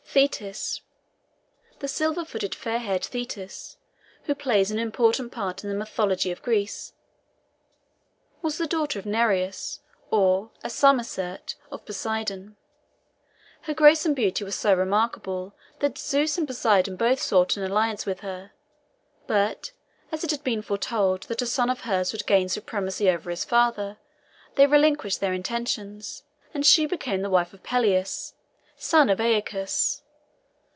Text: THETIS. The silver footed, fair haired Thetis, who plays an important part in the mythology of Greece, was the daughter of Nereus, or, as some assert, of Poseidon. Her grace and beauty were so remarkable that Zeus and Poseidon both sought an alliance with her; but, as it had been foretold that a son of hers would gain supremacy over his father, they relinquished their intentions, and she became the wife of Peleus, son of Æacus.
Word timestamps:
THETIS. 0.13 0.81
The 1.79 1.87
silver 1.87 2.25
footed, 2.25 2.53
fair 2.53 2.79
haired 2.79 3.05
Thetis, 3.05 3.77
who 4.23 4.35
plays 4.35 4.69
an 4.69 4.77
important 4.77 5.31
part 5.31 5.63
in 5.63 5.69
the 5.69 5.75
mythology 5.75 6.31
of 6.31 6.41
Greece, 6.41 6.91
was 8.41 8.57
the 8.57 8.67
daughter 8.67 8.99
of 8.99 9.05
Nereus, 9.05 9.79
or, 10.09 10.51
as 10.65 10.73
some 10.73 10.99
assert, 10.99 11.55
of 11.71 11.85
Poseidon. 11.85 12.57
Her 13.61 13.73
grace 13.73 14.05
and 14.05 14.13
beauty 14.13 14.43
were 14.43 14.51
so 14.51 14.73
remarkable 14.73 15.53
that 15.79 15.97
Zeus 15.97 16.37
and 16.37 16.45
Poseidon 16.45 16.97
both 16.97 17.21
sought 17.21 17.55
an 17.55 17.63
alliance 17.63 18.05
with 18.05 18.19
her; 18.19 18.51
but, 19.27 19.71
as 20.11 20.25
it 20.25 20.31
had 20.31 20.43
been 20.43 20.61
foretold 20.61 21.23
that 21.29 21.41
a 21.41 21.45
son 21.45 21.69
of 21.69 21.81
hers 21.81 22.11
would 22.11 22.27
gain 22.27 22.49
supremacy 22.49 23.09
over 23.09 23.29
his 23.29 23.45
father, 23.45 23.95
they 24.55 24.67
relinquished 24.67 25.21
their 25.21 25.31
intentions, 25.31 26.23
and 26.53 26.65
she 26.65 26.85
became 26.85 27.21
the 27.21 27.29
wife 27.29 27.53
of 27.53 27.63
Peleus, 27.63 28.33
son 28.75 29.09
of 29.11 29.19
Æacus. 29.19 29.99